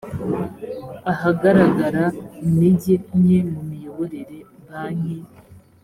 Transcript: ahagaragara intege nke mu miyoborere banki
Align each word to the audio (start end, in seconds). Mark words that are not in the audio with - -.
ahagaragara 1.11 2.03
intege 2.45 2.93
nke 3.21 3.39
mu 3.51 3.61
miyoborere 3.69 4.37
banki 4.67 5.17